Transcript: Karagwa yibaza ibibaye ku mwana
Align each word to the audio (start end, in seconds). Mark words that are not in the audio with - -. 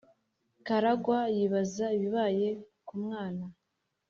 Karagwa 0.65 1.19
yibaza 1.35 1.85
ibibaye 1.97 2.47
ku 2.87 2.93
mwana 3.03 3.45